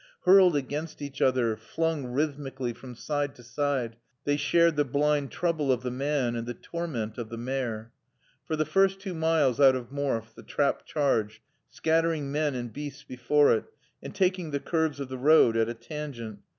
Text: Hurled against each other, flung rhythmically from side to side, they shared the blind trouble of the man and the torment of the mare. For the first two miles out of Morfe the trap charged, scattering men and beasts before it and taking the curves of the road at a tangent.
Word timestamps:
Hurled 0.23 0.55
against 0.55 0.99
each 1.03 1.21
other, 1.21 1.55
flung 1.55 2.05
rhythmically 2.07 2.73
from 2.73 2.95
side 2.95 3.35
to 3.35 3.43
side, 3.43 3.97
they 4.23 4.35
shared 4.35 4.75
the 4.75 4.83
blind 4.83 5.29
trouble 5.29 5.71
of 5.71 5.83
the 5.83 5.91
man 5.91 6.35
and 6.35 6.47
the 6.47 6.55
torment 6.55 7.19
of 7.19 7.29
the 7.29 7.37
mare. 7.37 7.91
For 8.47 8.55
the 8.55 8.65
first 8.65 8.99
two 8.99 9.13
miles 9.13 9.59
out 9.59 9.75
of 9.75 9.91
Morfe 9.91 10.33
the 10.33 10.41
trap 10.41 10.87
charged, 10.87 11.43
scattering 11.69 12.31
men 12.31 12.55
and 12.55 12.73
beasts 12.73 13.03
before 13.03 13.53
it 13.53 13.65
and 14.01 14.15
taking 14.15 14.49
the 14.49 14.59
curves 14.59 14.99
of 14.99 15.07
the 15.07 15.19
road 15.19 15.55
at 15.55 15.69
a 15.69 15.75
tangent. 15.75 16.39